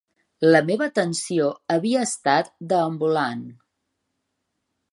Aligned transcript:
La 0.53 0.61
meva 0.69 0.85
atenció 0.91 1.49
havia 1.75 2.01
estat 2.11 2.49
deambulant. 2.73 3.45